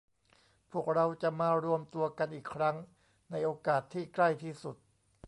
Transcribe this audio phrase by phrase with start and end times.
[0.71, 2.75] พวกเราจะมารวมตัวกันอีกครั้ง
[3.31, 4.75] ในโอกาสที่ใกล้ที่สุด